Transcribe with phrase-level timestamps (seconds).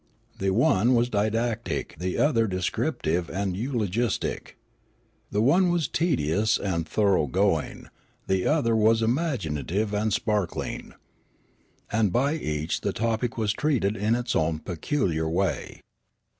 [0.39, 4.57] The one was didactic, the other descriptive and eulogistic.
[5.29, 7.87] The one was tedious and thoroughgoing;
[8.25, 10.95] the other was imaginative and spark ling.
[11.91, 15.81] And by each the topic was treated in its own peculiar way.